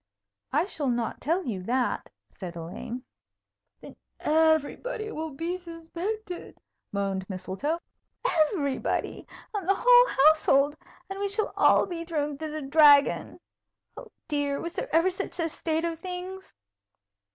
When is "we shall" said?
11.19-11.53